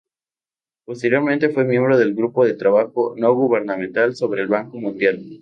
Posteriormente 0.83 1.49
fue 1.51 1.63
miembro 1.63 1.95
del 1.95 2.15
Grupo 2.15 2.43
de 2.43 2.55
Trabajo 2.55 3.13
no 3.17 3.35
gubernamental 3.35 4.15
sobre 4.15 4.41
el 4.41 4.47
Banco 4.47 4.77
Mundial. 4.79 5.23